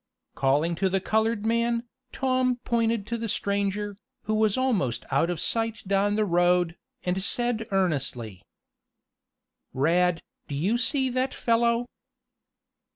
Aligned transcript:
Calling 0.33 0.73
to 0.73 0.89
the 0.89 0.99
colored 0.99 1.45
man, 1.45 1.83
Tom 2.11 2.55
pointed 2.65 3.05
to 3.05 3.19
the 3.19 3.29
stranger, 3.29 3.95
who 4.23 4.33
was 4.33 4.57
almost 4.57 5.05
out 5.11 5.29
of 5.29 5.39
sight 5.39 5.83
down 5.87 6.15
the 6.15 6.25
road, 6.25 6.75
and 7.03 7.21
said 7.21 7.67
earnestly: 7.69 8.41
"Rad, 9.75 10.23
do 10.47 10.55
you 10.55 10.79
see 10.79 11.09
that 11.11 11.35
fellow?" 11.35 11.85